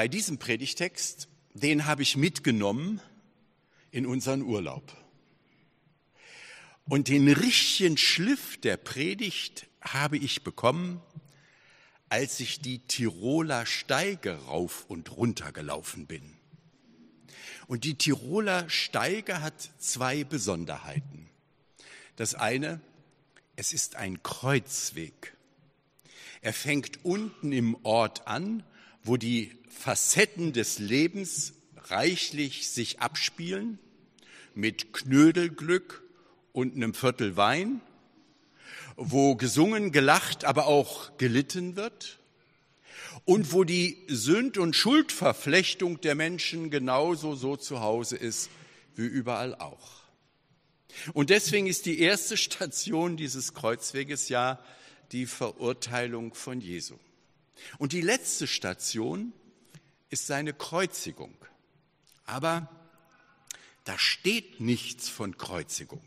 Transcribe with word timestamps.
bei 0.00 0.08
diesem 0.08 0.38
Predigtext, 0.38 1.28
den 1.52 1.84
habe 1.84 2.00
ich 2.00 2.16
mitgenommen 2.16 3.02
in 3.90 4.06
unseren 4.06 4.40
Urlaub. 4.40 4.96
Und 6.88 7.08
den 7.08 7.30
richtigen 7.30 7.98
Schliff 7.98 8.58
der 8.62 8.78
Predigt 8.78 9.66
habe 9.82 10.16
ich 10.16 10.42
bekommen, 10.42 11.02
als 12.08 12.40
ich 12.40 12.62
die 12.62 12.78
Tiroler 12.78 13.66
Steige 13.66 14.36
rauf 14.46 14.86
und 14.88 15.18
runter 15.18 15.52
gelaufen 15.52 16.06
bin. 16.06 16.22
Und 17.66 17.84
die 17.84 17.96
Tiroler 17.96 18.70
Steige 18.70 19.42
hat 19.42 19.70
zwei 19.80 20.24
Besonderheiten. 20.24 21.28
Das 22.16 22.34
eine, 22.34 22.80
es 23.54 23.74
ist 23.74 23.96
ein 23.96 24.22
Kreuzweg. 24.22 25.36
Er 26.40 26.54
fängt 26.54 27.04
unten 27.04 27.52
im 27.52 27.76
Ort 27.84 28.26
an, 28.26 28.64
wo 29.02 29.16
die 29.16 29.52
Facetten 29.68 30.52
des 30.52 30.78
Lebens 30.78 31.54
reichlich 31.76 32.68
sich 32.68 33.00
abspielen, 33.00 33.78
mit 34.54 34.92
Knödelglück 34.92 36.02
und 36.52 36.74
einem 36.74 36.94
Viertel 36.94 37.36
Wein, 37.36 37.80
wo 38.96 39.34
gesungen, 39.36 39.92
gelacht, 39.92 40.44
aber 40.44 40.66
auch 40.66 41.16
gelitten 41.16 41.76
wird 41.76 42.18
und 43.24 43.52
wo 43.52 43.64
die 43.64 43.96
Sünd- 44.08 44.58
und 44.58 44.76
Schuldverflechtung 44.76 46.00
der 46.00 46.14
Menschen 46.14 46.70
genauso 46.70 47.34
so 47.34 47.56
zu 47.56 47.80
Hause 47.80 48.16
ist 48.16 48.50
wie 48.96 49.06
überall 49.06 49.54
auch. 49.54 50.00
Und 51.12 51.30
deswegen 51.30 51.66
ist 51.66 51.86
die 51.86 52.00
erste 52.00 52.36
Station 52.36 53.16
dieses 53.16 53.54
Kreuzweges 53.54 54.28
ja 54.28 54.58
die 55.12 55.26
Verurteilung 55.26 56.34
von 56.34 56.60
Jesu. 56.60 56.96
Und 57.78 57.92
die 57.92 58.00
letzte 58.00 58.46
Station 58.46 59.32
ist 60.08 60.26
seine 60.26 60.52
Kreuzigung. 60.52 61.34
Aber 62.26 62.68
da 63.84 63.98
steht 63.98 64.60
nichts 64.60 65.08
von 65.08 65.36
Kreuzigung, 65.36 66.04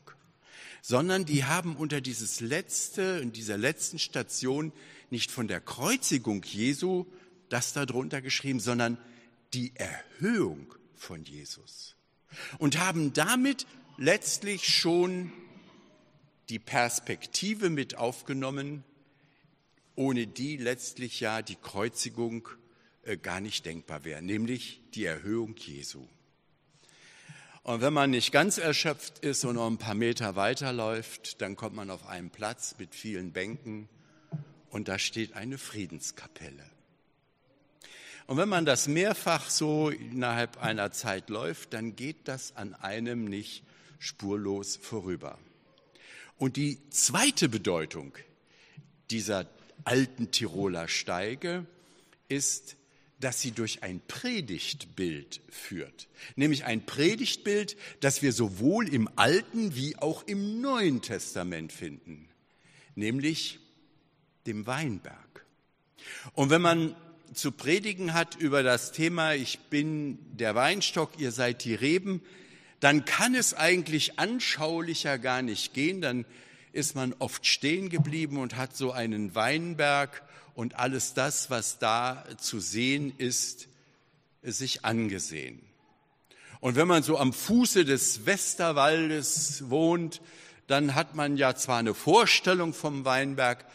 sondern 0.81 1.25
die 1.25 1.45
haben 1.45 1.75
unter 1.75 2.02
dieses 2.02 2.39
letzte, 2.39 3.19
in 3.22 3.31
dieser 3.31 3.58
letzten 3.58 4.00
Station 4.00 4.72
nicht 5.09 5.31
von 5.31 5.47
der 5.47 5.61
Kreuzigung 5.61 6.44
Jesu 6.44 7.05
das 7.50 7.73
darunter 7.73 8.22
geschrieben, 8.22 8.59
sondern 8.59 8.97
die 9.53 9.73
Erhöhung 9.75 10.73
von 10.95 11.23
Jesus. 11.23 11.95
Und 12.58 12.80
haben 12.80 13.14
damit 13.14 13.67
letztlich 13.97 14.67
schon 14.67 15.31
die 16.49 16.59
Perspektive 16.59 17.70
mit 17.70 17.95
aufgenommen, 17.95 18.83
ohne 19.95 20.27
die 20.27 20.58
letztlich 20.58 21.19
ja 21.19 21.41
die 21.41 21.55
Kreuzigung 21.55 22.49
äh, 23.03 23.17
gar 23.17 23.41
nicht 23.41 23.66
denkbar 23.66 24.03
wäre, 24.03 24.22
nämlich 24.22 24.81
die 24.94 25.05
Erhöhung 25.05 25.55
Jesu. 25.58 26.08
Und 27.63 27.81
wenn 27.81 27.94
man 27.94 28.09
nicht 28.09 28.31
ganz 28.31 28.58
erschöpft 28.58 29.19
ist 29.19 29.45
und 29.45 29.55
noch 29.55 29.67
ein 29.67 29.77
paar 29.77 29.95
Meter 29.95 30.36
weiterläuft, 30.36 31.41
dann 31.41 31.55
kommt 31.55 31.75
man 31.75 31.89
auf 31.89 32.05
einen 32.08 32.30
Platz 32.30 32.75
mit 32.77 32.94
vielen 32.94 33.31
Bänken 33.31 33.88
und 34.69 34.89
da 34.89 34.99
steht 34.99 35.33
eine 35.33 35.58
Friedenskapelle. 35.58 36.66
Und 38.27 38.38
wenn 38.38 38.49
man 38.49 38.66
das 38.66 38.88
mehrfach 38.88 39.49
so 39.49 39.89
innerhalb 39.89 40.61
einer 40.61 40.91
Zeit 40.91 41.30
läuft, 41.30 41.73
dann 41.73 41.95
geht 41.95 42.27
das 42.27 42.55
an 42.55 42.73
einem 42.73 43.25
nicht 43.25 43.64
spurlos 43.99 44.75
vorüber. 44.75 45.38
Und 46.38 46.58
die 46.58 46.89
zweite 46.89 47.47
Bedeutung 47.47 48.17
dieser 49.09 49.45
alten 49.86 50.31
Tiroler 50.31 50.88
Steige 50.88 51.66
ist, 52.30 52.78
dass 53.20 53.39
sie 53.39 53.52
durch 53.52 53.84
ein 53.84 54.02
Predigtbild 54.08 55.42
führt. 55.50 56.09
Nämlich 56.36 56.66
ein 56.66 56.86
Predigtbild, 56.86 57.78
das 58.02 58.22
wir 58.22 58.34
sowohl 58.34 58.89
im 58.89 59.09
Alten 59.16 59.76
wie 59.76 59.95
auch 59.98 60.23
im 60.28 60.59
Neuen 60.61 61.02
Testament 61.02 61.72
finden. 61.72 62.27
Nämlich 62.95 63.60
dem 64.45 64.67
Weinberg. 64.67 65.45
Und 66.33 66.49
wenn 66.49 66.61
man 66.61 66.95
zu 67.33 67.52
predigen 67.52 68.14
hat 68.14 68.36
über 68.36 68.61
das 68.61 68.92
Thema, 68.92 69.33
ich 69.33 69.60
bin 69.70 70.20
der 70.36 70.54
Weinstock, 70.55 71.11
ihr 71.17 71.32
seid 71.32 71.64
die 71.64 71.76
Reben, 71.76 72.22
dann 72.80 73.05
kann 73.05 73.33
es 73.33 73.54
eigentlich 73.54 74.20
anschaulicher 74.20 75.17
gar 75.17 75.42
nicht 75.42 75.73
gehen. 75.73 76.02
Dann 76.02 76.26
ist 76.73 76.95
man 76.95 77.14
oft 77.20 77.45
stehen 77.45 77.89
geblieben 77.89 78.38
und 78.38 78.58
hat 78.58 78.76
so 78.76 78.92
einen 78.92 79.36
Weinberg 79.36 80.23
und 80.56 80.76
alles 80.76 81.14
das, 81.14 81.50
was 81.50 81.80
da 81.80 82.26
zu 82.38 82.60
sehen 82.60 83.14
ist, 83.17 83.67
sich 84.42 84.84
angesehen. 84.84 85.61
Und 86.60 86.76
wenn 86.76 86.88
man 86.88 87.04
so 87.04 87.17
am 87.17 87.32
Fuße 87.32 87.86
des 87.86 88.26
Westerwaldes 88.26 89.70
wohnt, 89.70 90.22
dann 90.67 90.95
hat 90.95 91.16
man 91.16 91.38
ja 91.38 91.56
zwar 91.56 91.80
eine 91.80 91.94
Vorstellung 91.94 92.73
vom 92.73 93.05
Weinberg, 93.05 93.66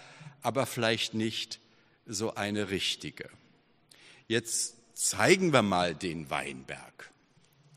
aber 0.43 0.67
vielleicht 0.67 1.15
nicht 1.15 1.61
so 2.07 2.35
eine 2.35 2.71
richtige. 2.71 3.29
Jetzt 4.27 4.77
zeigen 4.95 5.53
wir 5.53 5.63
mal 5.63 5.95
den 5.95 6.31
Weinberg 6.31 7.11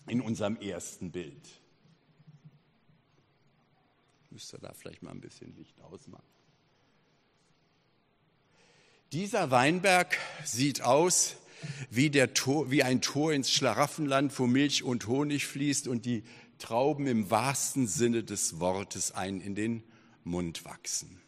in 0.07 0.21
unserem 0.21 0.57
ersten 0.59 1.11
Bild. 1.11 1.60
Müsste 4.31 4.57
da 4.59 4.73
vielleicht 4.73 5.03
mal 5.03 5.11
ein 5.11 5.21
bisschen 5.21 5.55
Licht 5.55 5.79
ausmachen. 5.81 6.23
Dieser 9.11 9.51
Weinberg 9.51 10.17
sieht 10.45 10.81
aus 10.81 11.35
wie, 11.89 12.09
der 12.09 12.33
Tor, 12.33 12.71
wie 12.71 12.81
ein 12.81 13.01
Tor 13.01 13.33
ins 13.33 13.51
Schlaraffenland, 13.51 14.37
wo 14.39 14.47
Milch 14.47 14.83
und 14.83 15.07
Honig 15.07 15.45
fließt 15.45 15.87
und 15.87 16.05
die 16.05 16.23
Trauben 16.59 17.07
im 17.07 17.29
wahrsten 17.29 17.87
Sinne 17.87 18.23
des 18.23 18.59
Wortes 18.59 19.11
ein 19.11 19.41
in 19.41 19.53
den 19.53 19.83
Mund 20.23 20.63
wachsen. 20.63 21.19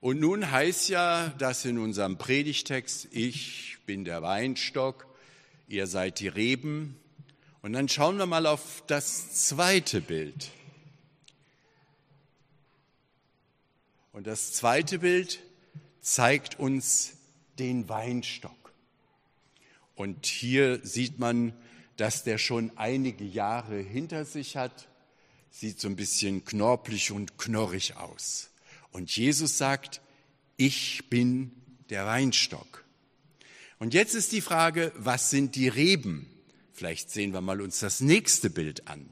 Und 0.00 0.20
nun 0.20 0.50
heißt 0.50 0.90
ja 0.90 1.28
das 1.38 1.64
in 1.64 1.78
unserem 1.78 2.18
Predigtext, 2.18 3.08
ich 3.10 3.78
bin 3.86 4.04
der 4.04 4.22
Weinstock, 4.22 5.06
ihr 5.66 5.86
seid 5.86 6.20
die 6.20 6.28
Reben. 6.28 6.96
Und 7.62 7.72
dann 7.72 7.88
schauen 7.88 8.18
wir 8.18 8.26
mal 8.26 8.46
auf 8.46 8.84
das 8.86 9.46
zweite 9.46 10.02
Bild. 10.02 10.50
Und 14.14 14.28
das 14.28 14.52
zweite 14.52 15.00
Bild 15.00 15.40
zeigt 16.00 16.60
uns 16.60 17.14
den 17.58 17.88
Weinstock. 17.88 18.72
Und 19.96 20.26
hier 20.26 20.78
sieht 20.86 21.18
man, 21.18 21.52
dass 21.96 22.22
der 22.22 22.38
schon 22.38 22.70
einige 22.76 23.24
Jahre 23.24 23.76
hinter 23.76 24.24
sich 24.24 24.56
hat, 24.56 24.88
sieht 25.50 25.80
so 25.80 25.88
ein 25.88 25.96
bisschen 25.96 26.44
knorpelig 26.44 27.10
und 27.10 27.38
knorrig 27.38 27.96
aus. 27.96 28.50
Und 28.92 29.14
Jesus 29.16 29.58
sagt, 29.58 30.00
ich 30.56 31.10
bin 31.10 31.50
der 31.90 32.06
Weinstock. 32.06 32.84
Und 33.80 33.94
jetzt 33.94 34.14
ist 34.14 34.30
die 34.30 34.42
Frage, 34.42 34.92
was 34.94 35.30
sind 35.30 35.56
die 35.56 35.66
Reben? 35.66 36.30
Vielleicht 36.72 37.10
sehen 37.10 37.32
wir 37.32 37.40
mal 37.40 37.60
uns 37.60 37.80
das 37.80 38.00
nächste 38.00 38.48
Bild 38.48 38.86
an. 38.86 39.10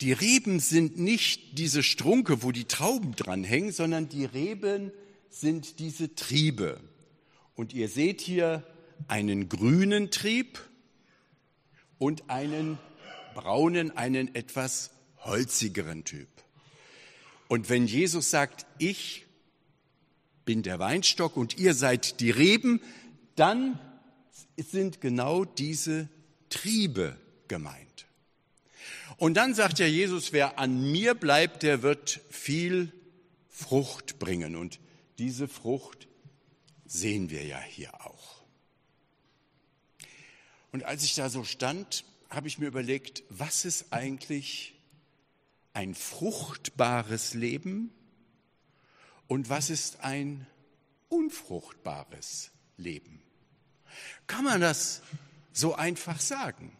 Die 0.00 0.12
Reben 0.12 0.60
sind 0.60 0.98
nicht 0.98 1.58
diese 1.58 1.82
Strunke, 1.82 2.42
wo 2.42 2.52
die 2.52 2.66
Trauben 2.66 3.16
dranhängen, 3.16 3.72
sondern 3.72 4.08
die 4.08 4.24
Reben 4.24 4.92
sind 5.28 5.80
diese 5.80 6.14
Triebe. 6.14 6.80
Und 7.56 7.74
ihr 7.74 7.88
seht 7.88 8.20
hier 8.20 8.64
einen 9.08 9.48
grünen 9.48 10.10
Trieb 10.10 10.60
und 11.98 12.30
einen 12.30 12.78
braunen, 13.34 13.96
einen 13.96 14.34
etwas 14.34 14.90
holzigeren 15.18 16.04
Typ. 16.04 16.28
Und 17.48 17.68
wenn 17.68 17.86
Jesus 17.86 18.30
sagt, 18.30 18.66
ich 18.78 19.26
bin 20.44 20.62
der 20.62 20.78
Weinstock 20.78 21.36
und 21.36 21.58
ihr 21.58 21.74
seid 21.74 22.20
die 22.20 22.30
Reben, 22.30 22.80
dann 23.34 23.78
sind 24.56 25.00
genau 25.00 25.44
diese 25.44 26.08
Triebe 26.50 27.16
gemeint. 27.48 27.87
Und 29.18 29.34
dann 29.34 29.52
sagt 29.52 29.80
ja 29.80 29.86
Jesus, 29.86 30.32
wer 30.32 30.58
an 30.58 30.90
mir 30.92 31.14
bleibt, 31.14 31.64
der 31.64 31.82
wird 31.82 32.20
viel 32.30 32.92
Frucht 33.48 34.20
bringen. 34.20 34.54
Und 34.54 34.78
diese 35.18 35.48
Frucht 35.48 36.06
sehen 36.86 37.28
wir 37.28 37.44
ja 37.44 37.60
hier 37.60 38.06
auch. 38.06 38.44
Und 40.70 40.84
als 40.84 41.02
ich 41.02 41.16
da 41.16 41.28
so 41.28 41.42
stand, 41.42 42.04
habe 42.30 42.46
ich 42.46 42.58
mir 42.58 42.66
überlegt, 42.66 43.24
was 43.28 43.64
ist 43.64 43.92
eigentlich 43.92 44.74
ein 45.72 45.96
fruchtbares 45.96 47.34
Leben 47.34 47.90
und 49.26 49.48
was 49.48 49.70
ist 49.70 50.00
ein 50.00 50.46
unfruchtbares 51.08 52.52
Leben? 52.76 53.20
Kann 54.28 54.44
man 54.44 54.60
das 54.60 55.02
so 55.52 55.74
einfach 55.74 56.20
sagen? 56.20 56.76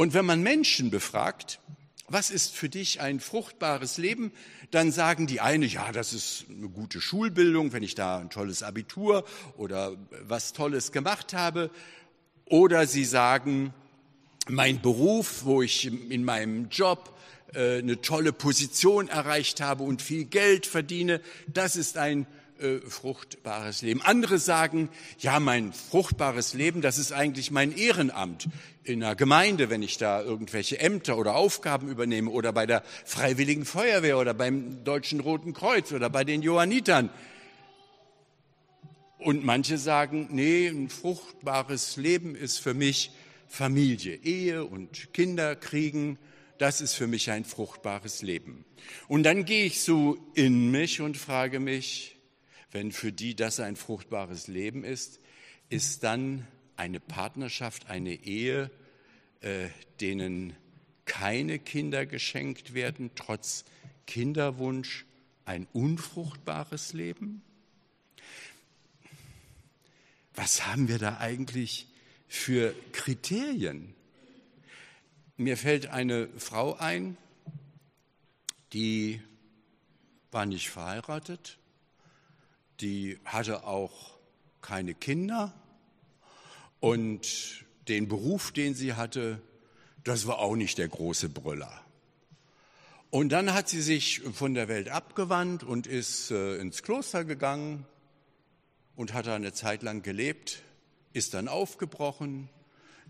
Und 0.00 0.14
wenn 0.14 0.24
man 0.24 0.42
Menschen 0.42 0.88
befragt, 0.88 1.60
was 2.08 2.30
ist 2.30 2.56
für 2.56 2.70
dich 2.70 3.02
ein 3.02 3.20
fruchtbares 3.20 3.98
Leben? 3.98 4.32
Dann 4.70 4.92
sagen 4.92 5.26
die 5.26 5.42
eine, 5.42 5.66
ja, 5.66 5.92
das 5.92 6.14
ist 6.14 6.46
eine 6.48 6.70
gute 6.70 7.02
Schulbildung, 7.02 7.74
wenn 7.74 7.82
ich 7.82 7.96
da 7.96 8.16
ein 8.16 8.30
tolles 8.30 8.62
Abitur 8.62 9.26
oder 9.58 9.94
was 10.22 10.54
Tolles 10.54 10.92
gemacht 10.92 11.34
habe. 11.34 11.70
Oder 12.46 12.86
sie 12.86 13.04
sagen, 13.04 13.74
mein 14.48 14.80
Beruf, 14.80 15.44
wo 15.44 15.60
ich 15.60 15.84
in 15.84 16.24
meinem 16.24 16.70
Job 16.70 17.14
äh, 17.52 17.80
eine 17.80 18.00
tolle 18.00 18.32
Position 18.32 19.08
erreicht 19.08 19.60
habe 19.60 19.82
und 19.82 20.00
viel 20.00 20.24
Geld 20.24 20.64
verdiene, 20.64 21.20
das 21.46 21.76
ist 21.76 21.98
ein 21.98 22.26
äh, 22.60 22.80
fruchtbares 22.80 23.82
Leben. 23.82 24.02
Andere 24.02 24.38
sagen, 24.38 24.90
ja, 25.18 25.40
mein 25.40 25.72
fruchtbares 25.72 26.54
Leben, 26.54 26.80
das 26.80 26.98
ist 26.98 27.12
eigentlich 27.12 27.50
mein 27.50 27.76
Ehrenamt 27.76 28.48
in 28.84 29.02
einer 29.02 29.14
Gemeinde, 29.14 29.70
wenn 29.70 29.82
ich 29.82 29.98
da 29.98 30.22
irgendwelche 30.22 30.78
Ämter 30.78 31.18
oder 31.18 31.36
Aufgaben 31.36 31.88
übernehme 31.88 32.30
oder 32.30 32.52
bei 32.52 32.66
der 32.66 32.82
Freiwilligen 33.04 33.64
Feuerwehr 33.64 34.18
oder 34.18 34.34
beim 34.34 34.84
Deutschen 34.84 35.20
Roten 35.20 35.52
Kreuz 35.52 35.92
oder 35.92 36.10
bei 36.10 36.24
den 36.24 36.42
Johannitern. 36.42 37.10
Und 39.18 39.44
manche 39.44 39.76
sagen, 39.76 40.28
nee, 40.30 40.66
ein 40.68 40.88
fruchtbares 40.88 41.96
Leben 41.96 42.34
ist 42.34 42.58
für 42.58 42.74
mich 42.74 43.10
Familie, 43.48 44.16
Ehe 44.16 44.64
und 44.64 45.12
Kinder 45.12 45.56
kriegen, 45.56 46.18
das 46.56 46.80
ist 46.80 46.94
für 46.94 47.06
mich 47.06 47.30
ein 47.30 47.44
fruchtbares 47.44 48.22
Leben. 48.22 48.64
Und 49.08 49.22
dann 49.22 49.44
gehe 49.44 49.64
ich 49.64 49.80
so 49.80 50.18
in 50.34 50.70
mich 50.70 51.00
und 51.00 51.16
frage 51.16 51.58
mich, 51.58 52.16
wenn 52.72 52.92
für 52.92 53.12
die 53.12 53.34
das 53.34 53.60
ein 53.60 53.76
fruchtbares 53.76 54.46
Leben 54.46 54.84
ist, 54.84 55.20
ist 55.68 56.02
dann 56.04 56.46
eine 56.76 57.00
Partnerschaft, 57.00 57.88
eine 57.88 58.14
Ehe, 58.14 58.70
äh, 59.40 59.68
denen 60.00 60.56
keine 61.04 61.58
Kinder 61.58 62.06
geschenkt 62.06 62.74
werden, 62.74 63.10
trotz 63.14 63.64
Kinderwunsch, 64.06 65.06
ein 65.44 65.66
unfruchtbares 65.72 66.92
Leben? 66.92 67.42
Was 70.34 70.66
haben 70.66 70.88
wir 70.88 70.98
da 70.98 71.18
eigentlich 71.18 71.88
für 72.28 72.74
Kriterien? 72.92 73.94
Mir 75.36 75.56
fällt 75.56 75.86
eine 75.86 76.28
Frau 76.38 76.76
ein, 76.76 77.16
die 78.72 79.20
war 80.30 80.46
nicht 80.46 80.70
verheiratet, 80.70 81.58
die 82.80 83.18
hatte 83.24 83.64
auch 83.64 84.18
keine 84.62 84.94
Kinder 84.94 85.52
und 86.80 87.64
den 87.88 88.08
Beruf, 88.08 88.52
den 88.52 88.74
sie 88.74 88.94
hatte, 88.94 89.40
das 90.04 90.26
war 90.26 90.38
auch 90.38 90.56
nicht 90.56 90.78
der 90.78 90.88
große 90.88 91.28
Brüller. 91.28 91.84
Und 93.10 93.30
dann 93.30 93.52
hat 93.52 93.68
sie 93.68 93.82
sich 93.82 94.20
von 94.20 94.54
der 94.54 94.68
Welt 94.68 94.88
abgewandt 94.88 95.64
und 95.64 95.86
ist 95.86 96.30
äh, 96.30 96.56
ins 96.58 96.82
Kloster 96.82 97.24
gegangen 97.24 97.84
und 98.94 99.12
hat 99.14 99.26
da 99.26 99.34
eine 99.34 99.52
Zeit 99.52 99.82
lang 99.82 100.02
gelebt, 100.02 100.62
ist 101.12 101.34
dann 101.34 101.48
aufgebrochen, 101.48 102.48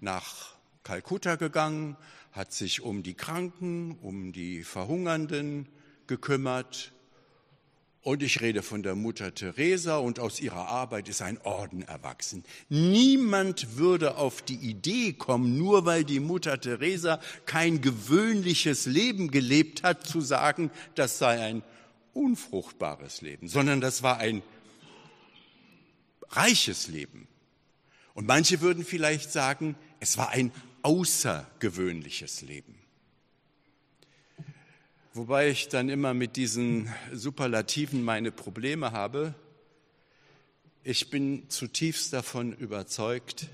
nach 0.01 0.55
Kalkutta 0.85 1.37
gegangen, 1.37 1.97
hat 2.33 2.53
sich 2.53 2.81
um 2.81 3.03
die 3.03 3.15
Kranken, 3.15 3.99
um 4.01 4.33
die 4.33 4.65
Verhungernden 4.65 5.69
gekümmert 6.07 6.93
und 8.03 8.23
ich 8.23 8.41
rede 8.41 8.63
von 8.63 8.83
der 8.83 8.95
Mutter 8.95 9.35
Teresa 9.35 9.99
und 9.99 10.21
aus 10.21 10.41
ihrer 10.41 10.69
Arbeit 10.69 11.09
ist 11.09 11.21
ein 11.21 11.39
Orden 11.43 11.83
erwachsen. 11.83 12.45
Niemand 12.69 13.77
würde 13.77 14.17
auf 14.17 14.41
die 14.41 14.55
Idee 14.55 15.13
kommen, 15.13 15.59
nur 15.59 15.85
weil 15.85 16.05
die 16.05 16.21
Mutter 16.21 16.59
Teresa 16.61 17.21
kein 17.45 17.83
gewöhnliches 17.83 18.87
Leben 18.87 19.31
gelebt 19.31 19.83
hat, 19.83 20.07
zu 20.07 20.21
sagen, 20.21 20.71
das 20.95 21.19
sei 21.19 21.41
ein 21.41 21.63
unfruchtbares 22.15 23.21
Leben, 23.21 23.49
sondern 23.49 23.81
das 23.81 24.03
war 24.03 24.19
ein 24.19 24.43
reiches 26.31 26.89
Leben. 26.89 27.29
Und 28.15 28.27
manche 28.27 28.61
würden 28.61 28.85
vielleicht 28.85 29.31
sagen, 29.31 29.77
es 30.01 30.17
war 30.17 30.31
ein 30.31 30.53
außergewöhnliches 30.83 32.43
Leben. 32.43 32.75
Wobei 35.13 35.49
ich 35.51 35.67
dann 35.67 35.89
immer 35.89 36.15
mit 36.15 36.37
diesen 36.37 36.89
Superlativen 37.13 38.05
meine 38.05 38.31
Probleme 38.31 38.93
habe. 38.93 39.35
Ich 40.85 41.11
bin 41.11 41.51
zutiefst 41.51 42.13
davon 42.13 42.53
überzeugt, 42.53 43.49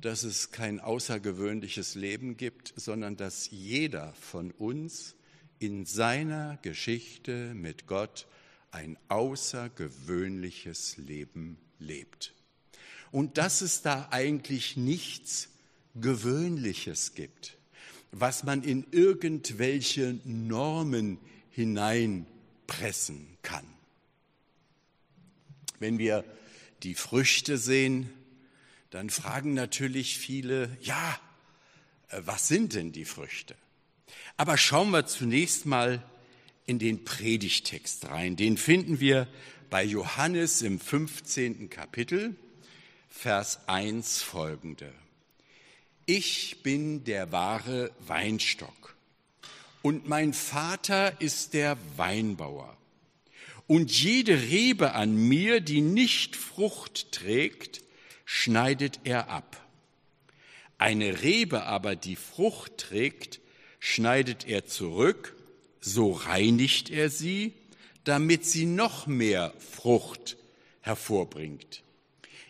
dass 0.00 0.24
es 0.24 0.50
kein 0.50 0.80
außergewöhnliches 0.80 1.94
Leben 1.94 2.36
gibt, 2.36 2.74
sondern 2.74 3.16
dass 3.16 3.48
jeder 3.52 4.14
von 4.14 4.50
uns 4.50 5.14
in 5.60 5.86
seiner 5.86 6.58
Geschichte 6.62 7.54
mit 7.54 7.86
Gott 7.86 8.26
ein 8.72 8.98
außergewöhnliches 9.06 10.96
Leben 10.96 11.56
lebt. 11.78 12.34
Und 13.12 13.38
dass 13.38 13.60
es 13.60 13.82
da 13.82 14.08
eigentlich 14.10 14.76
nichts 14.76 15.50
Gewöhnliches 15.94 17.14
gibt 17.14 17.58
was 18.20 18.44
man 18.44 18.62
in 18.62 18.86
irgendwelche 18.92 20.18
Normen 20.24 21.18
hineinpressen 21.50 23.26
kann. 23.42 23.66
Wenn 25.80 25.98
wir 25.98 26.24
die 26.82 26.94
Früchte 26.94 27.58
sehen, 27.58 28.08
dann 28.90 29.10
fragen 29.10 29.54
natürlich 29.54 30.18
viele, 30.18 30.76
ja, 30.80 31.18
äh, 32.08 32.20
was 32.24 32.46
sind 32.46 32.74
denn 32.74 32.92
die 32.92 33.04
Früchte? 33.04 33.56
Aber 34.36 34.56
schauen 34.56 34.90
wir 34.90 35.06
zunächst 35.06 35.66
mal 35.66 36.02
in 36.66 36.78
den 36.78 37.04
Predigtext 37.04 38.08
rein. 38.08 38.36
Den 38.36 38.56
finden 38.56 39.00
wir 39.00 39.26
bei 39.70 39.82
Johannes 39.82 40.62
im 40.62 40.78
15. 40.78 41.68
Kapitel, 41.68 42.36
Vers 43.08 43.68
1 43.68 44.22
folgende 44.22 44.92
ich 46.06 46.62
bin 46.62 47.04
der 47.04 47.32
wahre 47.32 47.90
Weinstock 48.06 48.96
und 49.82 50.08
mein 50.08 50.32
Vater 50.32 51.20
ist 51.20 51.54
der 51.54 51.76
Weinbauer. 51.96 52.76
Und 53.66 53.90
jede 53.90 54.42
Rebe 54.42 54.92
an 54.92 55.14
mir, 55.16 55.60
die 55.60 55.80
nicht 55.80 56.36
Frucht 56.36 57.12
trägt, 57.12 57.82
schneidet 58.24 59.00
er 59.04 59.28
ab. 59.28 59.60
Eine 60.78 61.22
Rebe 61.22 61.64
aber, 61.64 61.96
die 61.96 62.16
Frucht 62.16 62.78
trägt, 62.78 63.40
schneidet 63.78 64.46
er 64.46 64.66
zurück, 64.66 65.36
so 65.80 66.12
reinigt 66.12 66.90
er 66.90 67.10
sie, 67.10 67.52
damit 68.04 68.44
sie 68.44 68.66
noch 68.66 69.06
mehr 69.06 69.54
Frucht 69.58 70.36
hervorbringt. 70.80 71.82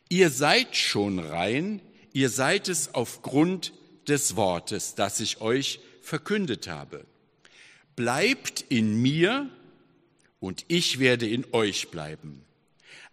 Ihr 0.09 0.31
seid 0.31 0.77
schon 0.77 1.19
rein, 1.19 1.81
ihr 2.15 2.31
seid 2.31 2.69
es 2.71 2.94
aufgrund 2.94 3.75
des 4.09 4.37
Wortes, 4.37 4.94
das 4.94 5.21
ich 5.21 5.43
euch 5.43 5.81
verkündet 6.01 6.69
habe. 6.69 7.05
Bleibt 7.97 8.65
in 8.71 9.03
mir 9.03 9.51
und 10.41 10.65
ich 10.69 10.99
werde 10.99 11.29
in 11.29 11.44
euch 11.53 11.91
bleiben. 11.91 12.43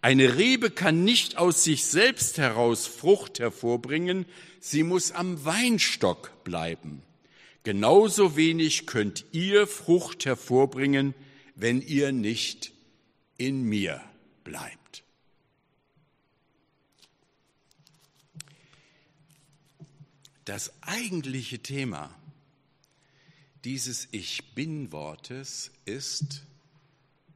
Eine 0.00 0.36
Rebe 0.36 0.70
kann 0.70 1.04
nicht 1.04 1.36
aus 1.36 1.62
sich 1.64 1.84
selbst 1.84 2.38
heraus 2.38 2.86
Frucht 2.86 3.38
hervorbringen, 3.38 4.26
sie 4.60 4.82
muss 4.82 5.12
am 5.12 5.44
Weinstock 5.44 6.42
bleiben. 6.44 7.02
Genauso 7.64 8.36
wenig 8.36 8.86
könnt 8.86 9.24
ihr 9.30 9.66
Frucht 9.66 10.26
hervorbringen, 10.26 11.14
wenn 11.54 11.80
ihr 11.80 12.10
nicht 12.10 12.72
in 13.38 13.62
mir 13.62 14.00
bleibt. 14.42 15.01
Das 20.44 20.72
eigentliche 20.82 21.60
Thema 21.60 22.12
dieses 23.64 24.08
Ich 24.10 24.54
bin 24.54 24.90
Wortes 24.90 25.70
ist 25.84 26.42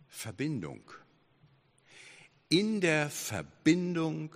Verbindung. 0.08 0.82
In 2.48 2.80
der 2.80 3.08
Verbindung 3.10 4.34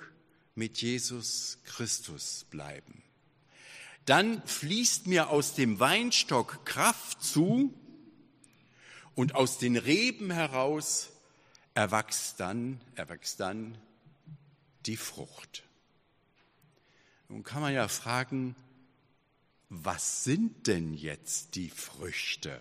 mit 0.55 0.81
Jesus 0.81 1.59
Christus 1.65 2.45
bleiben. 2.49 3.03
Dann 4.05 4.47
fließt 4.47 5.09
mir 5.09 5.31
aus 5.31 5.55
dem 5.55 5.81
Weinstock 5.81 6.65
Kraft 6.65 7.25
zu 7.25 7.75
und 9.17 9.35
aus 9.35 9.59
den 9.59 9.77
Reben 9.77 10.31
heraus 10.31 11.11
erwächst 11.75 12.39
dann, 12.39 12.81
erwächst 12.95 13.41
dann 13.41 13.77
die 14.87 14.97
Frucht. 14.97 15.65
Nun 17.31 17.45
kann 17.45 17.63
man 17.63 17.73
ja 17.73 17.87
fragen, 17.87 18.57
was 19.69 20.25
sind 20.25 20.67
denn 20.67 20.95
jetzt 20.95 21.55
die 21.55 21.71
Früchte, 21.71 22.61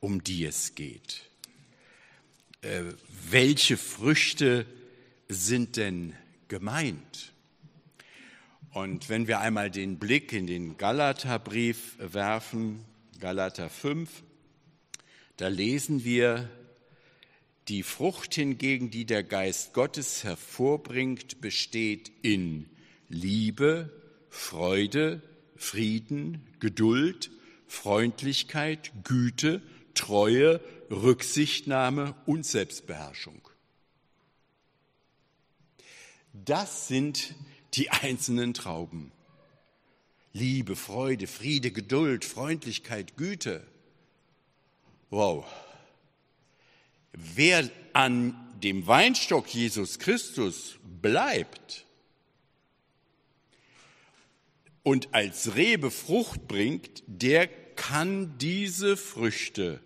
um 0.00 0.24
die 0.24 0.44
es 0.46 0.74
geht? 0.74 1.30
Äh, 2.62 2.82
welche 3.30 3.76
Früchte 3.76 4.66
sind 5.28 5.76
denn 5.76 6.16
gemeint? 6.48 7.32
Und 8.72 9.08
wenn 9.08 9.28
wir 9.28 9.38
einmal 9.38 9.70
den 9.70 10.00
Blick 10.00 10.32
in 10.32 10.48
den 10.48 10.76
Galaterbrief 10.76 11.94
werfen, 12.00 12.84
Galater 13.20 13.70
5, 13.70 14.10
da 15.36 15.46
lesen 15.46 16.02
wir, 16.02 16.50
die 17.68 17.84
Frucht 17.84 18.34
hingegen, 18.34 18.90
die 18.90 19.04
der 19.04 19.22
Geist 19.22 19.72
Gottes 19.72 20.24
hervorbringt, 20.24 21.40
besteht 21.40 22.10
in 22.22 22.68
Liebe, 23.08 23.99
Freude, 24.30 25.20
Frieden, 25.56 26.46
Geduld, 26.60 27.30
Freundlichkeit, 27.66 28.92
Güte, 29.04 29.60
Treue, 29.94 30.60
Rücksichtnahme 30.90 32.14
und 32.26 32.46
Selbstbeherrschung. 32.46 33.42
Das 36.32 36.88
sind 36.88 37.34
die 37.74 37.90
einzelnen 37.90 38.54
Trauben. 38.54 39.12
Liebe, 40.32 40.76
Freude, 40.76 41.26
Friede, 41.26 41.72
Geduld, 41.72 42.24
Freundlichkeit, 42.24 43.16
Güte. 43.16 43.66
Wow. 45.10 45.44
Wer 47.12 47.68
an 47.92 48.34
dem 48.62 48.86
Weinstock 48.86 49.48
Jesus 49.52 49.98
Christus 49.98 50.78
bleibt 51.02 51.84
und 54.82 55.14
als 55.14 55.54
Rebe 55.56 55.90
Frucht 55.90 56.48
bringt, 56.48 57.02
der 57.06 57.48
kann 57.74 58.38
diese 58.38 58.96
Früchte 58.96 59.80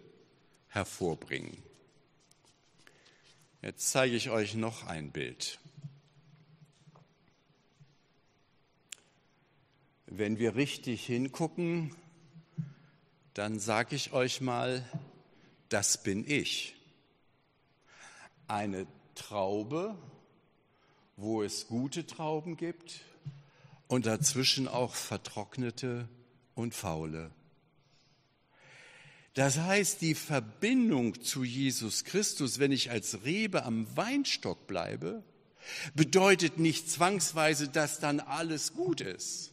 hervorbringen. 0.69 1.57
Jetzt 3.63 3.91
zeige 3.91 4.15
ich 4.15 4.31
euch 4.31 4.55
noch 4.55 4.87
ein 4.87 5.11
Bild. 5.11 5.59
Wenn 10.07 10.39
wir 10.39 10.55
richtig 10.55 11.07
hingucken, 11.07 11.95
dann 13.33 13.59
sage 13.59 13.97
ich 13.97 14.13
euch 14.13 14.41
mal, 14.41 14.85
das 15.71 16.03
bin 16.03 16.29
ich. 16.29 16.77
Eine 18.47 18.87
Traube, 19.15 19.97
wo 21.17 21.43
es 21.43 21.67
gute 21.67 22.07
Trauben 22.07 22.57
gibt 22.57 23.01
und 23.89 24.07
dazwischen 24.07 24.69
auch 24.69 24.95
vertrocknete 24.95 26.09
und 26.55 26.75
faule. 26.75 27.31
Das 29.35 29.59
heißt, 29.59 30.01
die 30.01 30.15
Verbindung 30.15 31.21
zu 31.23 31.43
Jesus 31.43 32.05
Christus, 32.05 32.61
wenn 32.61 32.71
ich 32.71 32.91
als 32.91 33.25
Rebe 33.25 33.65
am 33.65 33.87
Weinstock 33.97 34.67
bleibe, 34.69 35.25
bedeutet 35.95 36.59
nicht 36.59 36.89
zwangsweise, 36.89 37.69
dass 37.69 37.99
dann 37.99 38.21
alles 38.21 38.75
gut 38.75 39.01
ist, 39.01 39.53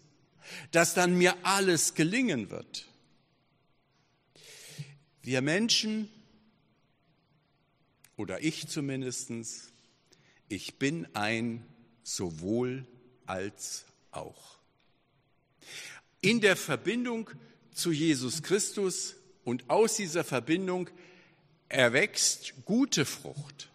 dass 0.71 0.93
dann 0.93 1.17
mir 1.17 1.35
alles 1.43 1.95
gelingen 1.95 2.51
wird. 2.51 2.87
Wir 5.23 5.41
Menschen, 5.41 6.09
oder 8.17 8.43
ich 8.43 8.67
zumindestens, 8.67 9.71
ich 10.47 10.77
bin 10.77 11.07
ein 11.15 11.65
sowohl 12.03 12.85
als 13.25 13.85
auch. 14.11 14.59
In 16.21 16.41
der 16.41 16.55
Verbindung 16.55 17.29
zu 17.73 17.91
Jesus 17.91 18.43
Christus 18.43 19.15
und 19.43 19.69
aus 19.69 19.95
dieser 19.95 20.23
Verbindung 20.23 20.89
erwächst 21.69 22.53
gute 22.65 23.05
Frucht. 23.05 23.69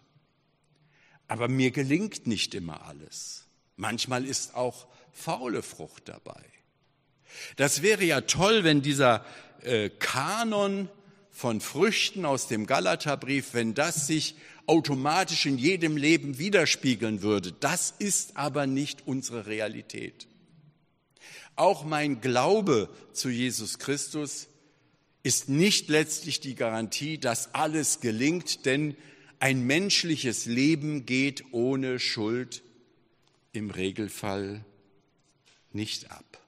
Aber 1.27 1.47
mir 1.47 1.71
gelingt 1.71 2.25
nicht 2.27 2.55
immer 2.55 2.85
alles. 2.85 3.47
Manchmal 3.75 4.25
ist 4.25 4.55
auch 4.55 4.87
faule 5.11 5.61
Frucht 5.61 6.07
dabei. 6.07 6.43
Das 7.57 7.81
wäre 7.81 8.03
ja 8.03 8.21
toll, 8.21 8.63
wenn 8.63 8.81
dieser 8.81 9.25
äh, 9.61 9.89
Kanon 9.89 10.89
von 11.31 11.61
Früchten 11.61 12.25
aus 12.25 12.47
dem 12.47 12.65
Galaterbrief, 12.65 13.53
wenn 13.53 13.73
das 13.73 14.07
sich 14.07 14.35
automatisch 14.67 15.45
in 15.45 15.57
jedem 15.57 15.97
Leben 15.97 16.37
widerspiegeln 16.37 17.21
würde. 17.21 17.53
Das 17.53 17.93
ist 17.97 18.37
aber 18.37 18.67
nicht 18.67 19.07
unsere 19.07 19.47
Realität. 19.47 20.27
Auch 21.55 21.83
mein 21.83 22.21
Glaube 22.21 22.89
zu 23.13 23.29
Jesus 23.29 23.79
Christus 23.79 24.47
ist 25.23 25.49
nicht 25.49 25.89
letztlich 25.89 26.39
die 26.39 26.55
Garantie, 26.55 27.17
dass 27.17 27.55
alles 27.55 27.99
gelingt, 27.99 28.65
denn 28.65 28.95
ein 29.39 29.65
menschliches 29.65 30.45
Leben 30.45 31.05
geht 31.05 31.45
ohne 31.51 31.99
Schuld 31.99 32.61
im 33.53 33.71
Regelfall 33.71 34.63
nicht 35.71 36.11
ab. 36.11 36.41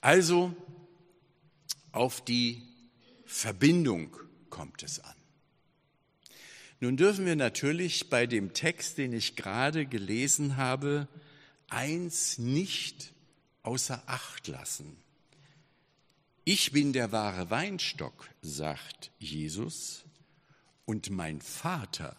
Also 0.00 0.54
auf 1.92 2.24
die 2.24 2.62
Verbindung 3.24 4.16
kommt 4.50 4.82
es 4.82 5.00
an. 5.00 5.14
Nun 6.80 6.96
dürfen 6.96 7.24
wir 7.24 7.36
natürlich 7.36 8.10
bei 8.10 8.26
dem 8.26 8.52
Text, 8.52 8.98
den 8.98 9.12
ich 9.12 9.36
gerade 9.36 9.86
gelesen 9.86 10.56
habe, 10.56 11.08
eins 11.68 12.38
nicht 12.38 13.12
außer 13.62 14.02
Acht 14.06 14.46
lassen. 14.46 14.96
Ich 16.44 16.72
bin 16.72 16.92
der 16.92 17.12
wahre 17.12 17.50
Weinstock, 17.50 18.30
sagt 18.40 19.10
Jesus, 19.18 20.04
und 20.84 21.10
mein 21.10 21.40
Vater 21.40 22.16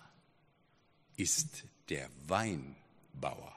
ist 1.15 1.63
der 1.89 2.09
Weinbauer. 2.27 3.55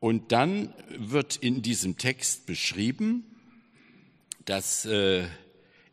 Und 0.00 0.32
dann 0.32 0.74
wird 0.88 1.36
in 1.36 1.62
diesem 1.62 1.96
Text 1.96 2.46
beschrieben, 2.46 3.24
dass 4.44 4.84
äh, 4.84 5.28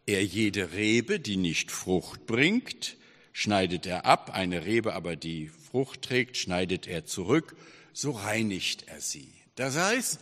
er 0.09 0.23
jede 0.23 0.73
Rebe, 0.73 1.19
die 1.19 1.37
nicht 1.37 1.71
Frucht 1.71 2.25
bringt, 2.25 2.97
schneidet 3.31 3.85
er 3.85 4.05
ab, 4.05 4.31
eine 4.33 4.65
Rebe 4.65 4.93
aber, 4.93 5.15
die 5.15 5.49
Frucht 5.69 6.01
trägt, 6.01 6.37
schneidet 6.37 6.87
er 6.87 7.05
zurück, 7.05 7.55
so 7.93 8.11
reinigt 8.11 8.85
er 8.87 9.01
sie. 9.01 9.31
Das 9.55 9.77
heißt, 9.77 10.19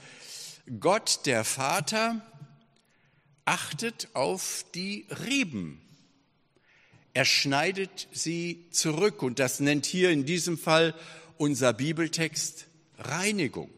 Gott 0.80 1.22
der 1.26 1.44
Vater 1.44 2.22
achtet 3.46 4.10
auf 4.14 4.66
die 4.76 5.06
Reben. 5.10 5.82
Er 7.14 7.26
schneidet 7.26 8.08
sie 8.12 8.66
zurück 8.72 9.24
und 9.24 9.40
das 9.40 9.60
nennt 9.60 9.86
hier 9.86 10.12
in 10.12 10.26
diesem 10.26 10.58
Fall 10.58 10.94
unser 11.38 11.74
Bibeltext 11.74 12.68
Reinigung. 12.98 13.72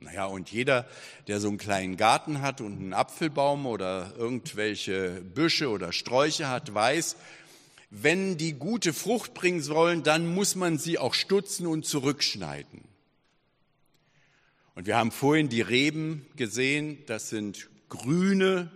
Naja, 0.00 0.24
und 0.24 0.50
jeder, 0.50 0.88
der 1.26 1.40
so 1.40 1.48
einen 1.48 1.58
kleinen 1.58 1.96
Garten 1.96 2.40
hat 2.40 2.62
und 2.62 2.78
einen 2.78 2.94
Apfelbaum 2.94 3.66
oder 3.66 4.12
irgendwelche 4.16 5.20
Büsche 5.20 5.68
oder 5.68 5.92
Sträuche 5.92 6.48
hat, 6.48 6.72
weiß, 6.72 7.16
wenn 7.90 8.38
die 8.38 8.54
gute 8.54 8.94
Frucht 8.94 9.34
bringen 9.34 9.60
sollen, 9.60 10.02
dann 10.02 10.32
muss 10.32 10.54
man 10.54 10.78
sie 10.78 10.98
auch 10.98 11.12
stutzen 11.12 11.66
und 11.66 11.84
zurückschneiden. 11.84 12.84
Und 14.74 14.86
wir 14.86 14.96
haben 14.96 15.10
vorhin 15.10 15.48
die 15.50 15.60
Reben 15.60 16.24
gesehen, 16.36 17.04
das 17.06 17.28
sind 17.28 17.68
grüne 17.90 18.70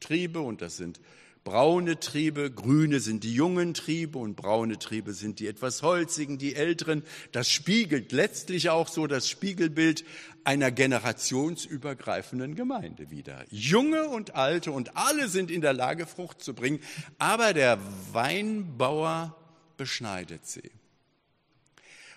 Triebe 0.00 0.40
und 0.40 0.60
das 0.60 0.76
sind 0.76 1.00
braune 1.46 2.00
Triebe. 2.00 2.50
Grüne 2.50 2.98
sind 2.98 3.22
die 3.22 3.32
jungen 3.32 3.72
Triebe 3.72 4.18
und 4.18 4.34
braune 4.34 4.80
Triebe 4.80 5.12
sind 5.12 5.38
die 5.38 5.46
etwas 5.46 5.80
holzigen, 5.82 6.38
die 6.38 6.56
älteren. 6.56 7.04
Das 7.30 7.48
spiegelt 7.48 8.10
letztlich 8.10 8.68
auch 8.68 8.88
so 8.88 9.06
das 9.06 9.28
Spiegelbild 9.28 10.04
einer 10.42 10.72
generationsübergreifenden 10.72 12.56
Gemeinde 12.56 13.12
wieder. 13.12 13.44
Junge 13.50 14.08
und 14.08 14.34
alte 14.34 14.72
und 14.72 14.96
alle 14.96 15.28
sind 15.28 15.52
in 15.52 15.60
der 15.60 15.72
Lage, 15.72 16.06
Frucht 16.06 16.42
zu 16.42 16.52
bringen, 16.52 16.80
aber 17.18 17.54
der 17.54 17.78
Weinbauer 18.12 19.36
beschneidet 19.76 20.46
sie. 20.46 20.72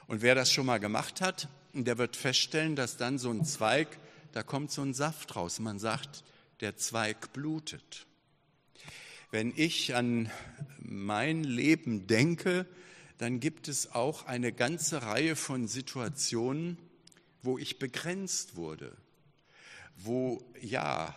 Und 0.08 0.24
wer 0.24 0.34
das 0.34 0.52
schon 0.52 0.66
mal 0.66 0.80
gemacht 0.80 1.22
hat, 1.22 1.50
der 1.74 2.00
wird 2.00 2.16
feststellen, 2.16 2.76
dass 2.76 2.98
dann 2.98 3.20
so 3.20 3.30
ein 3.30 3.46
Zweig, 3.46 4.00
da 4.32 4.42
kommt 4.42 4.72
so 4.72 4.82
ein 4.82 4.96
Saft 4.96 5.36
raus. 5.36 5.60
Man 5.60 5.78
sagt, 5.78 6.24
der 6.62 6.78
Zweig 6.78 7.32
blutet. 7.32 8.08
Wenn 9.32 9.54
ich 9.56 9.94
an 9.94 10.32
mein 10.80 11.44
Leben 11.44 12.08
denke, 12.08 12.66
dann 13.20 13.40
gibt 13.40 13.68
es 13.68 13.92
auch 13.94 14.26
eine 14.26 14.52
ganze 14.52 15.04
Reihe 15.04 15.36
von 15.36 15.68
Situationen, 15.68 16.80
wo 17.44 17.60
ich 17.60 17.78
begrenzt 17.78 18.56
wurde, 18.56 18.98
wo 19.98 20.44
ja 20.60 21.16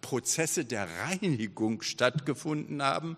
Prozesse 0.00 0.64
der 0.64 0.88
Reinigung 0.88 1.82
stattgefunden 1.82 2.82
haben 2.82 3.16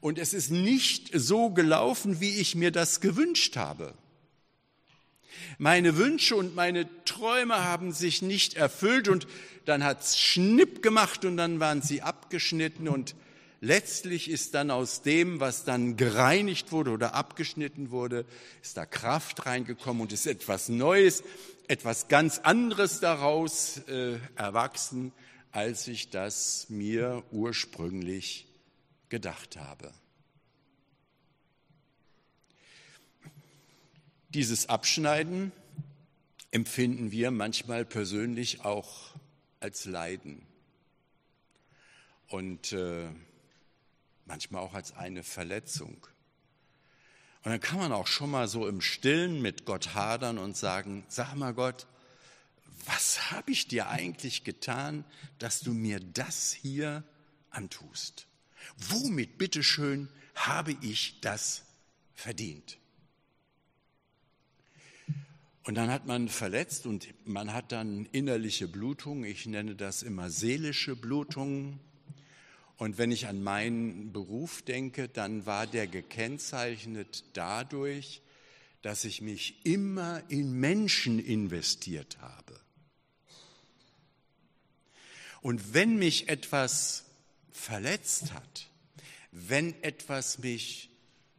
und 0.00 0.20
es 0.20 0.34
ist 0.34 0.50
nicht 0.50 1.10
so 1.12 1.50
gelaufen, 1.50 2.20
wie 2.20 2.36
ich 2.36 2.54
mir 2.54 2.70
das 2.70 3.00
gewünscht 3.00 3.56
habe. 3.56 3.94
Meine 5.58 5.96
Wünsche 5.96 6.36
und 6.36 6.54
meine 6.54 6.86
Träume 7.06 7.64
haben 7.64 7.92
sich 7.92 8.22
nicht 8.22 8.54
erfüllt 8.54 9.08
und 9.08 9.26
dann 9.64 9.82
hat 9.82 10.02
es 10.02 10.20
Schnipp 10.20 10.80
gemacht 10.80 11.24
und 11.24 11.36
dann 11.36 11.58
waren 11.58 11.82
sie 11.82 12.02
abgeschnitten 12.02 12.86
und 12.86 13.16
letztlich 13.64 14.30
ist 14.30 14.54
dann 14.54 14.70
aus 14.70 15.02
dem, 15.02 15.40
was 15.40 15.64
dann 15.64 15.96
gereinigt 15.96 16.70
wurde 16.70 16.90
oder 16.90 17.14
abgeschnitten 17.14 17.90
wurde, 17.90 18.26
ist 18.62 18.76
da 18.76 18.84
Kraft 18.86 19.46
reingekommen 19.46 20.02
und 20.02 20.12
ist 20.12 20.26
etwas 20.26 20.68
Neues, 20.68 21.24
etwas 21.66 22.08
ganz 22.08 22.38
anderes 22.40 23.00
daraus 23.00 23.78
äh, 23.88 24.18
erwachsen, 24.36 25.12
als 25.50 25.88
ich 25.88 26.10
das 26.10 26.66
mir 26.68 27.24
ursprünglich 27.32 28.46
gedacht 29.08 29.56
habe. 29.56 29.92
Dieses 34.28 34.68
Abschneiden 34.68 35.52
empfinden 36.50 37.12
wir 37.12 37.30
manchmal 37.30 37.84
persönlich 37.84 38.64
auch 38.64 39.14
als 39.60 39.86
Leiden 39.86 40.42
und 42.28 42.72
äh, 42.72 43.06
manchmal 44.26 44.62
auch 44.62 44.74
als 44.74 44.92
eine 44.92 45.22
Verletzung. 45.22 46.06
Und 47.42 47.50
dann 47.50 47.60
kann 47.60 47.78
man 47.78 47.92
auch 47.92 48.06
schon 48.06 48.30
mal 48.30 48.48
so 48.48 48.66
im 48.66 48.80
Stillen 48.80 49.42
mit 49.42 49.66
Gott 49.66 49.94
hadern 49.94 50.38
und 50.38 50.56
sagen, 50.56 51.04
sag 51.08 51.34
mal 51.34 51.52
Gott, 51.52 51.86
was 52.86 53.30
habe 53.30 53.50
ich 53.50 53.68
dir 53.68 53.88
eigentlich 53.88 54.44
getan, 54.44 55.04
dass 55.38 55.60
du 55.60 55.72
mir 55.72 56.00
das 56.00 56.52
hier 56.52 57.04
antust? 57.50 58.26
Womit, 58.76 59.36
bitteschön, 59.36 60.08
habe 60.34 60.76
ich 60.80 61.20
das 61.20 61.64
verdient? 62.14 62.78
Und 65.64 65.76
dann 65.76 65.90
hat 65.90 66.06
man 66.06 66.28
verletzt 66.28 66.84
und 66.86 67.08
man 67.26 67.52
hat 67.52 67.72
dann 67.72 68.06
innerliche 68.12 68.68
Blutung. 68.68 69.24
Ich 69.24 69.46
nenne 69.46 69.74
das 69.74 70.02
immer 70.02 70.28
seelische 70.28 70.94
Blutung. 70.94 71.80
Und 72.76 72.98
wenn 72.98 73.12
ich 73.12 73.26
an 73.26 73.42
meinen 73.42 74.12
Beruf 74.12 74.62
denke, 74.62 75.08
dann 75.08 75.46
war 75.46 75.66
der 75.66 75.86
gekennzeichnet 75.86 77.24
dadurch, 77.32 78.20
dass 78.82 79.04
ich 79.04 79.20
mich 79.20 79.64
immer 79.64 80.22
in 80.28 80.52
Menschen 80.52 81.18
investiert 81.18 82.18
habe. 82.20 82.60
Und 85.40 85.74
wenn 85.74 85.96
mich 85.96 86.28
etwas 86.28 87.04
verletzt 87.50 88.32
hat, 88.32 88.70
wenn 89.30 89.74
etwas 89.82 90.38
mich 90.38 90.90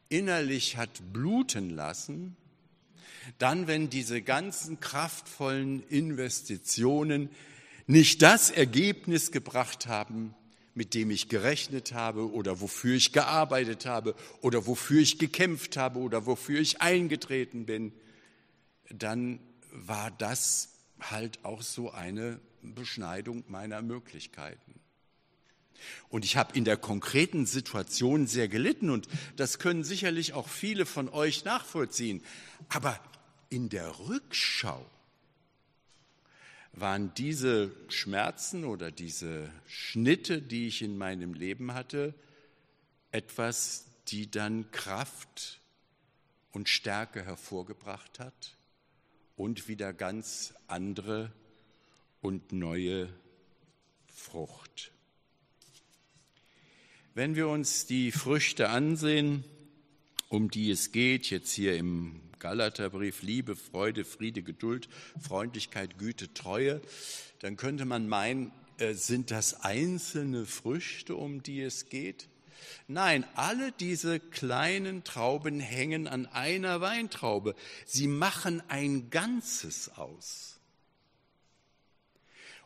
innerlich 0.09 0.77
hat 0.77 1.01
bluten 1.11 1.69
lassen, 1.69 2.37
dann, 3.37 3.67
wenn 3.67 3.89
diese 3.89 4.21
ganzen 4.21 4.79
kraftvollen 4.79 5.87
Investitionen 5.89 7.29
nicht 7.87 8.21
das 8.21 8.51
Ergebnis 8.51 9.31
gebracht 9.31 9.87
haben, 9.87 10.35
mit 10.75 10.93
dem 10.93 11.09
ich 11.09 11.29
gerechnet 11.29 11.93
habe 11.93 12.31
oder 12.31 12.61
wofür 12.61 12.95
ich 12.95 13.13
gearbeitet 13.13 13.85
habe 13.85 14.13
oder 14.41 14.67
wofür 14.67 15.01
ich 15.01 15.17
gekämpft 15.17 15.77
habe 15.77 15.99
oder 15.99 16.25
wofür 16.25 16.59
ich 16.59 16.81
eingetreten 16.81 17.65
bin, 17.65 17.93
dann 18.89 19.39
war 19.71 20.11
das 20.11 20.73
halt 20.99 21.43
auch 21.43 21.61
so 21.61 21.91
eine 21.91 22.39
Beschneidung 22.61 23.43
meiner 23.47 23.81
Möglichkeiten. 23.81 24.79
Und 26.09 26.25
ich 26.25 26.35
habe 26.35 26.57
in 26.57 26.65
der 26.65 26.77
konkreten 26.77 27.45
Situation 27.45 28.27
sehr 28.27 28.47
gelitten 28.47 28.89
und 28.89 29.07
das 29.35 29.59
können 29.59 29.83
sicherlich 29.83 30.33
auch 30.33 30.49
viele 30.49 30.85
von 30.85 31.09
euch 31.09 31.45
nachvollziehen. 31.45 32.23
Aber 32.69 32.99
in 33.49 33.69
der 33.69 33.99
Rückschau 33.99 34.85
waren 36.75 37.13
diese 37.13 37.71
Schmerzen 37.87 38.65
oder 38.65 38.91
diese 38.91 39.49
Schnitte, 39.65 40.41
die 40.41 40.67
ich 40.67 40.81
in 40.81 40.97
meinem 40.97 41.33
Leben 41.33 41.73
hatte, 41.73 42.13
etwas, 43.11 43.85
die 44.09 44.29
dann 44.29 44.69
Kraft 44.71 45.61
und 46.51 46.67
Stärke 46.67 47.23
hervorgebracht 47.23 48.19
hat 48.19 48.55
und 49.37 49.67
wieder 49.67 49.93
ganz 49.93 50.53
andere 50.67 51.31
und 52.21 52.51
neue 52.51 53.09
Frucht. 54.07 54.91
Wenn 57.13 57.35
wir 57.35 57.47
uns 57.47 57.85
die 57.85 58.11
Früchte 58.11 58.69
ansehen, 58.69 59.45
um 60.27 60.51
die 60.51 60.71
es 60.71 60.91
geht, 60.91 61.29
jetzt 61.29 61.53
hier 61.53 61.77
im 61.77 62.19
Galaterbrief, 62.45 63.23
Liebe, 63.23 63.55
Freude, 63.55 64.05
Friede, 64.05 64.43
Geduld, 64.43 64.87
Freundlichkeit, 65.19 65.97
Güte, 65.97 66.31
Treue, 66.35 66.79
dann 67.39 67.57
könnte 67.57 67.85
man 67.85 68.07
meinen, 68.07 68.51
äh, 68.77 68.93
sind 68.93 69.31
das 69.31 69.61
einzelne 69.61 70.45
Früchte, 70.45 71.15
um 71.15 71.41
die 71.41 71.61
es 71.61 71.89
geht? 71.89 72.29
Nein, 72.87 73.25
alle 73.33 73.71
diese 73.71 74.19
kleinen 74.19 75.03
Trauben 75.03 75.59
hängen 75.59 76.07
an 76.07 76.27
einer 76.27 76.81
Weintraube. 76.81 77.55
Sie 77.87 78.07
machen 78.07 78.61
ein 78.67 79.09
Ganzes 79.09 79.89
aus. 79.97 80.59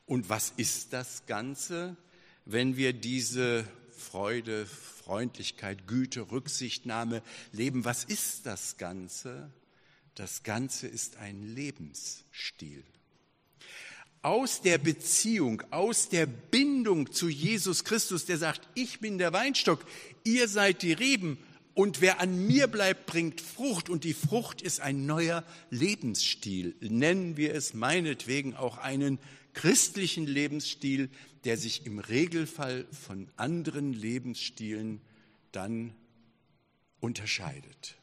Und 0.06 0.28
was 0.28 0.52
ist 0.58 0.92
das 0.92 1.26
Ganze, 1.26 1.96
wenn 2.44 2.76
wir 2.76 2.92
diese 2.92 3.63
Freude, 3.92 4.65
Freundlichkeit, 4.65 5.88
Güte, 5.88 6.32
Rücksichtnahme 6.32 7.22
leben? 7.54 7.86
Was 7.86 8.04
ist 8.04 8.46
das 8.46 8.76
Ganze? 8.76 9.54
Das 10.20 10.44
Ganze 10.44 10.86
ist 10.86 11.16
ein 11.16 11.56
Lebensstil. 11.56 12.84
Aus 14.22 14.62
der 14.62 14.78
Beziehung, 14.78 15.64
aus 15.72 16.10
der 16.10 16.26
Bindung 16.26 17.14
zu 17.14 17.30
Jesus 17.30 17.86
Christus, 17.86 18.26
der 18.26 18.38
sagt, 18.38 18.68
ich 18.76 19.00
bin 19.00 19.18
der 19.18 19.32
Weinstock, 19.32 19.86
ihr 20.26 20.50
seid 20.50 20.82
die 20.82 20.92
Reben 20.92 21.38
und 21.74 22.02
wer 22.02 22.20
an 22.20 22.48
mir 22.48 22.68
bleibt, 22.68 23.06
bringt 23.06 23.40
Frucht 23.40 23.90
und 23.90 24.04
die 24.04 24.14
Frucht 24.14 24.62
ist 24.62 24.82
ein 24.82 25.06
neuer 25.06 25.46
Lebensstil. 25.70 26.76
Nennen 26.82 27.38
wir 27.38 27.56
es 27.56 27.74
meinetwegen 27.74 28.58
auch 28.58 28.78
einen 28.78 29.20
christlichen 29.54 30.28
Lebensstil, 30.28 31.10
der 31.46 31.56
sich 31.56 31.86
im 31.86 31.98
Regelfall 31.98 32.86
von 32.92 33.30
anderen 33.38 33.94
Lebensstilen 33.94 35.00
dann 35.54 35.94
unterscheidet. 37.00 37.99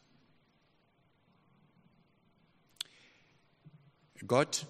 Gott 4.26 4.66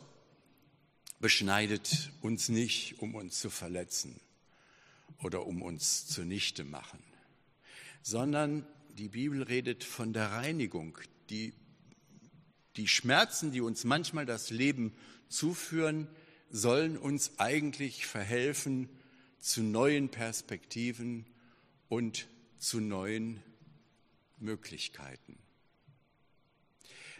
beschneidet 1.20 2.10
uns 2.20 2.48
nicht, 2.48 2.98
um 2.98 3.14
uns 3.14 3.40
zu 3.40 3.50
verletzen 3.50 4.20
oder 5.22 5.46
um 5.46 5.62
uns 5.62 6.06
zunichte 6.06 6.64
machen, 6.64 7.02
sondern 8.02 8.66
die 8.98 9.08
Bibel 9.08 9.42
redet 9.42 9.84
von 9.84 10.12
der 10.12 10.32
Reinigung. 10.32 10.98
Die, 11.30 11.54
die 12.76 12.88
Schmerzen, 12.88 13.52
die 13.52 13.60
uns 13.60 13.84
manchmal 13.84 14.26
das 14.26 14.50
Leben 14.50 14.92
zuführen, 15.28 16.08
sollen 16.50 16.96
uns 16.96 17.38
eigentlich 17.38 18.06
verhelfen 18.06 18.88
zu 19.38 19.62
neuen 19.62 20.08
Perspektiven 20.08 21.26
und 21.88 22.26
zu 22.58 22.80
neuen 22.80 23.42
Möglichkeiten. 24.38 25.38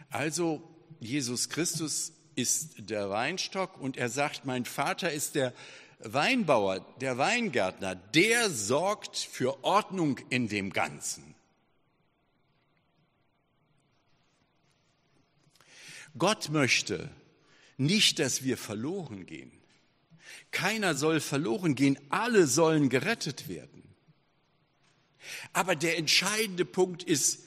Also 0.09 0.63
Jesus 0.99 1.49
Christus 1.49 2.13
ist 2.37 2.89
der 2.89 3.09
Weinstock 3.09 3.77
und 3.79 3.97
er 3.97 4.09
sagt, 4.09 4.45
mein 4.45 4.65
Vater 4.65 5.11
ist 5.11 5.35
der 5.35 5.53
Weinbauer, 5.99 6.79
der 7.01 7.17
Weingärtner, 7.17 7.95
der 7.95 8.49
sorgt 8.51 9.17
für 9.17 9.63
Ordnung 9.63 10.19
in 10.29 10.47
dem 10.47 10.71
Ganzen. 10.71 11.35
Gott 16.17 16.49
möchte 16.49 17.09
nicht, 17.77 18.19
dass 18.19 18.43
wir 18.43 18.57
verloren 18.57 19.25
gehen. 19.25 19.51
Keiner 20.51 20.95
soll 20.95 21.19
verloren 21.19 21.75
gehen, 21.75 21.99
alle 22.09 22.47
sollen 22.47 22.89
gerettet 22.89 23.47
werden. 23.47 23.83
Aber 25.53 25.75
der 25.75 25.97
entscheidende 25.97 26.65
Punkt 26.65 27.03
ist 27.03 27.43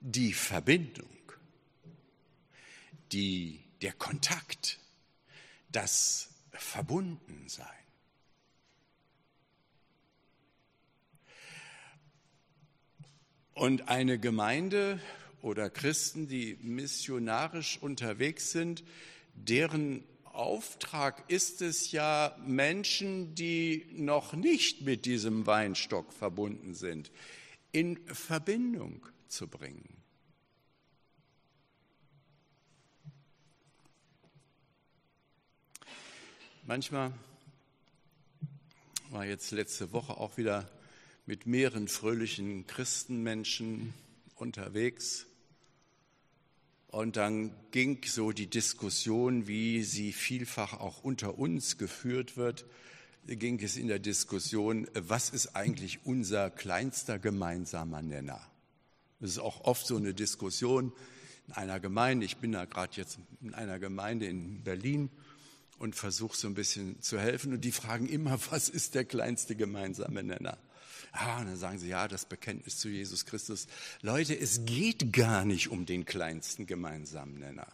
die 0.00 0.32
Verbindung, 0.32 1.08
die 3.12 3.63
der 3.84 3.92
Kontakt, 3.92 4.78
das 5.70 6.30
Verbundensein. 6.52 7.68
Und 13.52 13.88
eine 13.88 14.18
Gemeinde 14.18 15.00
oder 15.42 15.68
Christen, 15.68 16.28
die 16.28 16.56
missionarisch 16.62 17.76
unterwegs 17.78 18.52
sind, 18.52 18.82
deren 19.34 20.02
Auftrag 20.24 21.30
ist 21.30 21.60
es 21.60 21.92
ja, 21.92 22.34
Menschen, 22.46 23.34
die 23.34 23.86
noch 23.92 24.32
nicht 24.32 24.80
mit 24.80 25.04
diesem 25.04 25.46
Weinstock 25.46 26.10
verbunden 26.14 26.74
sind, 26.74 27.12
in 27.70 27.98
Verbindung 28.06 29.06
zu 29.28 29.46
bringen. 29.46 30.03
Manchmal 36.66 37.12
war 39.10 39.26
jetzt 39.26 39.50
letzte 39.50 39.92
Woche 39.92 40.16
auch 40.16 40.38
wieder 40.38 40.66
mit 41.26 41.44
mehreren 41.44 41.88
fröhlichen 41.88 42.66
Christenmenschen 42.66 43.92
unterwegs. 44.36 45.26
Und 46.88 47.16
dann 47.16 47.54
ging 47.70 48.00
so 48.06 48.32
die 48.32 48.46
Diskussion, 48.46 49.46
wie 49.46 49.82
sie 49.82 50.14
vielfach 50.14 50.72
auch 50.80 51.04
unter 51.04 51.38
uns 51.38 51.76
geführt 51.76 52.38
wird, 52.38 52.64
ging 53.26 53.62
es 53.62 53.76
in 53.76 53.88
der 53.88 53.98
Diskussion, 53.98 54.88
was 54.94 55.28
ist 55.28 55.54
eigentlich 55.54 56.06
unser 56.06 56.48
kleinster 56.48 57.18
gemeinsamer 57.18 58.00
Nenner? 58.00 58.40
Das 59.20 59.28
ist 59.28 59.38
auch 59.38 59.64
oft 59.64 59.86
so 59.86 59.98
eine 59.98 60.14
Diskussion 60.14 60.94
in 61.46 61.52
einer 61.52 61.78
Gemeinde. 61.78 62.24
Ich 62.24 62.38
bin 62.38 62.52
da 62.52 62.64
gerade 62.64 62.96
jetzt 62.96 63.18
in 63.42 63.52
einer 63.52 63.78
Gemeinde 63.78 64.24
in 64.24 64.62
Berlin 64.62 65.10
und 65.84 65.94
versuche 65.94 66.34
so 66.34 66.48
ein 66.48 66.54
bisschen 66.54 67.00
zu 67.02 67.20
helfen. 67.20 67.52
Und 67.52 67.60
die 67.60 67.70
fragen 67.70 68.08
immer, 68.08 68.38
was 68.50 68.70
ist 68.70 68.94
der 68.94 69.04
kleinste 69.04 69.54
gemeinsame 69.54 70.22
Nenner? 70.22 70.58
Ah, 71.12 71.40
und 71.40 71.46
dann 71.46 71.56
sagen 71.56 71.78
sie, 71.78 71.88
ja, 71.88 72.08
das 72.08 72.24
Bekenntnis 72.24 72.78
zu 72.78 72.88
Jesus 72.88 73.26
Christus. 73.26 73.68
Leute, 74.00 74.36
es 74.36 74.64
geht 74.64 75.12
gar 75.12 75.44
nicht 75.44 75.68
um 75.68 75.86
den 75.86 76.06
kleinsten 76.06 76.66
gemeinsamen 76.66 77.38
Nenner, 77.38 77.68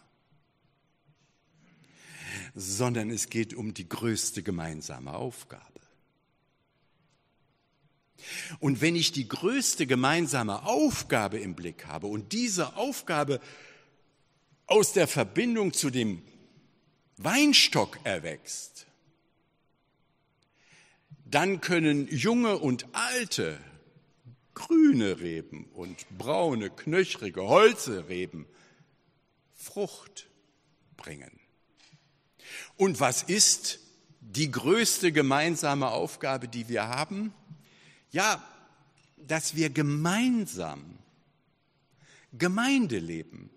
sondern 2.55 3.11
es 3.11 3.31
geht 3.31 3.55
um 3.55 3.73
die 3.73 3.89
größte 3.89 4.43
gemeinsame 4.43 5.15
Aufgabe. 5.15 5.65
Und 8.59 8.83
wenn 8.83 8.97
ich 8.97 9.13
die 9.13 9.29
größte 9.29 9.87
gemeinsame 9.87 10.65
Aufgabe 10.65 11.39
im 11.39 11.55
Blick 11.55 11.87
habe 11.87 12.09
und 12.09 12.33
diese 12.33 12.77
Aufgabe 12.77 13.41
aus 14.67 14.93
der 14.93 15.07
Verbindung 15.07 15.73
zu 15.73 15.89
dem 15.91 16.23
Weinstock 17.23 17.99
erwächst, 18.05 18.87
dann 21.27 21.61
können 21.61 22.09
junge 22.09 22.57
und 22.57 22.87
alte, 22.93 23.59
grüne 24.55 25.21
Reben 25.21 25.65
und 25.75 26.07
braune, 26.17 26.71
knöchrige 26.71 27.43
Holzreben 27.43 28.47
Frucht 29.55 30.29
bringen. 30.97 31.31
Und 32.77 33.01
was 33.01 33.23
ist 33.23 33.81
die 34.21 34.51
größte 34.51 35.13
gemeinsame 35.13 35.89
Aufgabe, 35.89 36.49
die 36.49 36.69
wir 36.69 36.89
haben? 36.89 37.35
Ja, 38.13 38.43
dass 39.19 39.55
wir 39.55 39.69
gemeinsam 39.69 40.99
Gemeinde 42.33 42.99
leben. 42.99 43.51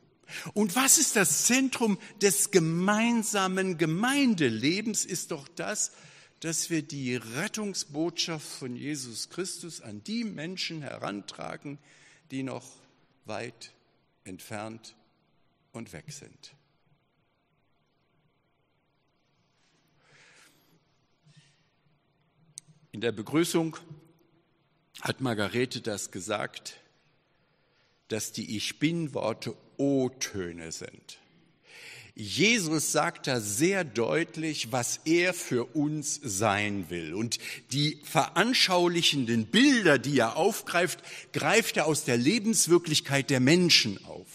Und 0.53 0.75
was 0.75 0.97
ist 0.97 1.15
das 1.15 1.45
Zentrum 1.45 1.97
des 2.21 2.51
gemeinsamen 2.51 3.77
Gemeindelebens? 3.77 5.05
Ist 5.05 5.31
doch 5.31 5.47
das, 5.47 5.91
dass 6.39 6.69
wir 6.69 6.81
die 6.81 7.15
Rettungsbotschaft 7.15 8.45
von 8.45 8.75
Jesus 8.75 9.29
Christus 9.29 9.79
an 9.79 10.03
die 10.03 10.25
Menschen 10.25 10.81
herantragen, 10.81 11.79
die 12.31 12.43
noch 12.43 12.69
weit 13.25 13.71
entfernt 14.25 14.95
und 15.71 15.93
weg 15.93 16.11
sind. 16.11 16.53
In 22.91 23.01
der 23.01 23.11
Begrüßung 23.11 23.77
hat 25.01 25.21
Margarete 25.21 25.81
das 25.81 26.11
gesagt, 26.11 26.79
dass 28.09 28.31
die 28.33 28.55
Ich 28.55 28.79
bin-Worte 28.79 29.55
O-Töne 29.77 30.71
sind. 30.71 31.19
Jesus 32.15 32.91
sagt 32.91 33.25
da 33.25 33.41
sehr 33.41 33.83
deutlich, 33.83 34.71
was 34.71 34.99
er 35.03 35.33
für 35.33 35.65
uns 35.75 36.19
sein 36.23 36.91
will. 36.91 37.15
Und 37.15 37.39
die 37.71 37.99
veranschaulichenden 38.03 39.47
Bilder, 39.47 39.97
die 39.97 40.19
er 40.19 40.35
aufgreift, 40.35 41.01
greift 41.31 41.77
er 41.77 41.87
aus 41.87 42.03
der 42.03 42.17
Lebenswirklichkeit 42.17 43.31
der 43.31 43.39
Menschen 43.39 44.03
auf. 44.05 44.27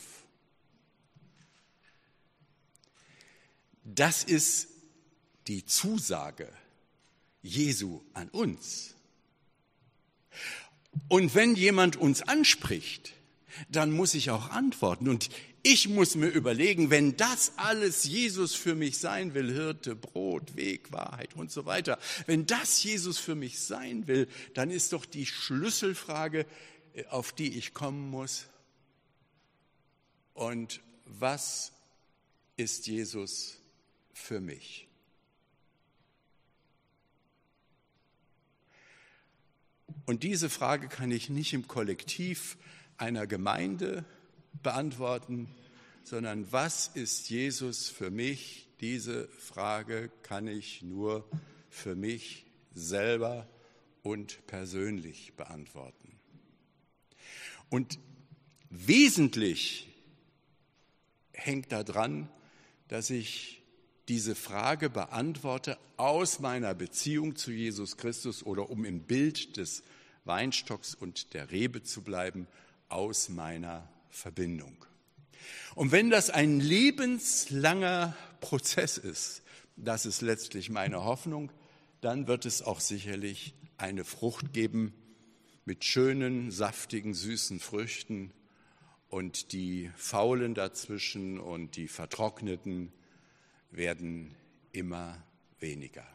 Das 3.85 4.25
ist 4.25 4.69
die 5.47 5.65
Zusage 5.65 6.49
Jesu 7.43 8.01
an 8.13 8.29
uns. 8.29 8.95
Und 11.07 11.35
wenn 11.37 11.55
jemand 11.55 11.97
uns 11.97 12.23
anspricht, 12.23 13.13
dann 13.69 13.91
muss 13.91 14.15
ich 14.15 14.31
auch 14.31 14.51
antworten. 14.51 15.09
Und 15.09 15.31
ich 15.63 15.89
muss 15.89 16.15
mir 16.15 16.29
überlegen, 16.29 16.91
wenn 16.91 17.17
das 17.17 17.53
alles 17.57 18.05
Jesus 18.05 18.55
für 18.55 18.75
mich 18.75 18.99
sein 18.99 19.35
will, 19.35 19.53
Hirte, 19.53 19.95
Brot, 19.95 20.57
Weg, 20.57 20.93
Wahrheit 20.93 21.35
und 21.35 21.51
so 21.51 21.67
weiter, 21.67 21.99
wenn 22.27 22.47
das 22.47 22.83
Jesus 22.83 23.19
für 23.19 23.35
mich 23.35 23.59
sein 23.61 24.07
will, 24.07 24.29
dann 24.55 24.71
ist 24.71 24.93
doch 24.93 25.05
die 25.05 25.27
Schlüsselfrage, 25.27 26.47
äh, 26.95 27.05
auf 27.07 27.33
die 27.33 27.59
ich 27.59 27.75
kommen 27.75 28.11
muss, 28.11 28.47
und 30.39 30.81
was 31.05 31.73
ist 32.57 32.87
Jesus 32.87 33.59
für 34.13 34.41
mich? 34.41 34.87
Und 40.07 40.23
diese 40.23 40.49
Frage 40.49 40.87
kann 40.87 41.11
ich 41.11 41.29
nicht 41.29 41.55
im 41.55 41.67
Kollektiv 41.67 42.57
einer 42.99 43.27
Gemeinde 43.27 44.05
beantworten, 44.63 45.49
sondern 46.05 46.51
was 46.53 46.89
ist 46.89 47.31
Jesus 47.31 47.89
für 47.89 48.11
mich? 48.11 48.69
Diese 48.81 49.29
Frage 49.29 50.11
kann 50.23 50.47
ich 50.47 50.83
nur 50.83 51.29
für 51.71 51.95
mich 51.95 52.47
selber 52.73 53.49
und 54.03 54.47
persönlich 54.47 55.35
beantworten. 55.35 56.19
Und 57.69 57.99
wesentlich 58.71 59.89
hängt 61.33 61.73
daran, 61.73 62.29
dass 62.89 63.11
ich 63.11 63.63
diese 64.09 64.35
Frage 64.35 64.89
beantworte 64.89 65.77
aus 65.99 66.41
meiner 66.41 66.75
Beziehung 66.75 67.37
zu 67.37 67.53
Jesus 67.53 67.99
Christus 67.99 68.43
oder 68.43 68.71
um 68.71 68.85
im 68.85 69.01
Bild 69.01 69.59
des 69.59 69.83
Weinstocks 70.25 70.95
und 70.95 71.35
der 71.35 71.51
Rebe 71.51 71.83
zu 71.83 72.03
bleiben, 72.03 72.47
aus 72.89 73.29
meiner 73.29 73.89
Verbindung. 74.09 74.85
Und 75.75 75.93
wenn 75.93 76.11
das 76.11 76.31
ein 76.31 76.61
lebenslanger 76.61 78.17
Prozess 78.41 78.99
ist, 78.99 79.43
das 79.77 80.07
ist 80.07 80.23
letztlich 80.23 80.71
meine 80.71 81.05
Hoffnung, 81.05 81.53
dann 82.01 82.27
wird 82.27 82.47
es 82.47 82.63
auch 82.63 82.81
sicherlich 82.81 83.55
eine 83.77 84.05
Frucht 84.05 84.53
geben 84.53 84.93
mit 85.65 85.85
schönen, 85.85 86.51
saftigen, 86.51 87.15
süßen 87.15 87.61
Früchten 87.61 88.33
und 89.09 89.53
die 89.53 89.91
faulen 89.97 90.55
dazwischen 90.55 91.39
und 91.39 91.77
die 91.77 91.89
vertrockneten 91.89 92.93
werden 93.71 94.35
immer 94.73 95.23
weniger. 95.61 96.07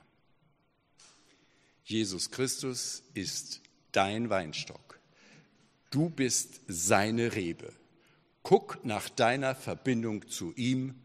Jesus 1.85 2.31
Christus 2.31 3.03
ist 3.13 3.61
dein 3.91 4.29
Weinstock. 4.29 4.99
Du 5.93 6.09
bist 6.09 6.61
seine 6.67 7.35
Rebe. 7.35 7.71
Guck 8.41 8.83
nach 8.83 9.09
deiner 9.09 9.53
Verbindung 9.53 10.27
zu 10.27 10.51
ihm 10.55 10.95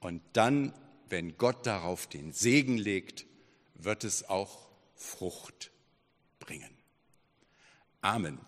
und 0.00 0.20
dann, 0.32 0.74
wenn 1.08 1.38
Gott 1.38 1.64
darauf 1.64 2.08
den 2.08 2.32
Segen 2.32 2.76
legt, 2.76 3.24
wird 3.74 4.02
es 4.02 4.28
auch 4.28 4.66
Frucht 4.96 5.70
bringen. 6.40 6.72
Amen. 8.00 8.40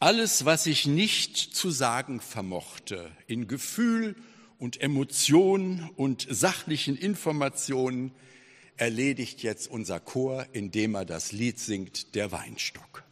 Alles, 0.00 0.44
was 0.44 0.66
ich 0.66 0.86
nicht 0.86 1.36
zu 1.36 1.70
sagen 1.70 2.20
vermochte, 2.20 3.12
in 3.28 3.46
Gefühl 3.46 4.16
und 4.58 4.80
Emotion 4.80 5.88
und 5.94 6.26
sachlichen 6.28 6.96
Informationen, 6.96 8.10
erledigt 8.76 9.44
jetzt 9.44 9.70
unser 9.70 10.00
Chor, 10.00 10.46
indem 10.52 10.96
er 10.96 11.04
das 11.04 11.30
Lied 11.30 11.60
singt, 11.60 12.16
der 12.16 12.32
Weinstock. 12.32 13.04